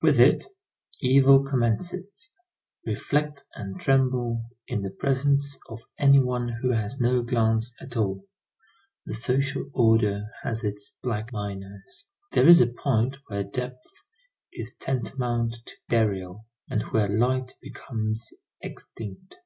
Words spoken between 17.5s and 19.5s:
becomes extinct.